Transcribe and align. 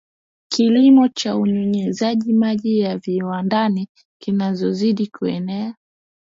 Kilimo 0.47 1.07
cha 1.07 1.35
unyunyizaji 1.37 2.33
maji 2.33 2.79
ya 2.79 2.97
viwandani 2.97 3.87
kinazidi 4.21 5.07
kuenea 5.07 5.75